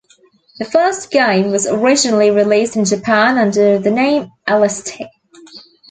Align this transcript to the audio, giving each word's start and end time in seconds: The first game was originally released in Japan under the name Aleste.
The 0.57 0.65
first 0.65 1.11
game 1.11 1.51
was 1.51 1.67
originally 1.67 2.31
released 2.31 2.75
in 2.75 2.85
Japan 2.85 3.37
under 3.37 3.77
the 3.77 3.91
name 3.91 4.31
Aleste. 4.47 5.05